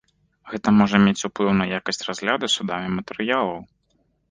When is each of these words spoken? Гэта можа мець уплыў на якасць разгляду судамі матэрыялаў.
Гэта 0.53 0.71
можа 0.77 1.01
мець 1.03 1.25
уплыў 1.29 1.51
на 1.59 1.65
якасць 1.79 2.03
разгляду 2.09 2.51
судамі 2.55 2.87
матэрыялаў. 2.97 3.57